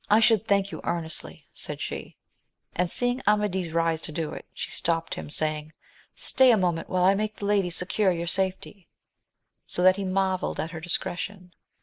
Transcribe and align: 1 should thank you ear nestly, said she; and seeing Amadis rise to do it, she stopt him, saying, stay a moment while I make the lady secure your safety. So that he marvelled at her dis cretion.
1 0.07 0.19
should 0.21 0.47
thank 0.47 0.71
you 0.71 0.81
ear 0.83 0.99
nestly, 0.99 1.43
said 1.53 1.79
she; 1.79 2.17
and 2.73 2.89
seeing 2.89 3.21
Amadis 3.27 3.71
rise 3.71 4.01
to 4.01 4.11
do 4.11 4.33
it, 4.33 4.47
she 4.51 4.71
stopt 4.71 5.13
him, 5.13 5.29
saying, 5.29 5.73
stay 6.15 6.49
a 6.51 6.57
moment 6.57 6.89
while 6.89 7.03
I 7.03 7.13
make 7.13 7.35
the 7.35 7.45
lady 7.45 7.69
secure 7.69 8.11
your 8.11 8.25
safety. 8.25 8.87
So 9.67 9.83
that 9.83 9.97
he 9.97 10.03
marvelled 10.03 10.59
at 10.59 10.71
her 10.71 10.79
dis 10.79 10.97
cretion. 10.97 11.51